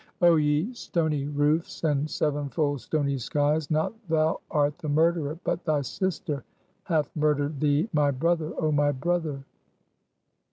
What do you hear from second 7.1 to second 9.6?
murdered thee, my brother, oh my brother!"